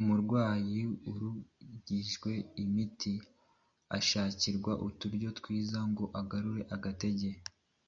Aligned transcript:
Umurwayi 0.00 0.80
urangije 1.10 2.32
imiti 2.64 3.12
ashakirwa 3.98 4.72
uturyo 4.88 5.28
twiza 5.38 5.78
ngo 5.90 6.04
agarure 6.20 6.62
agatege. 6.76 7.30